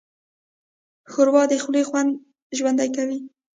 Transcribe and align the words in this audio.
ښوروا 1.11 1.43
د 1.51 1.53
خولې 1.63 1.83
خوند 1.89 2.11
ژوندی 2.57 2.89
کوي. 2.95 3.19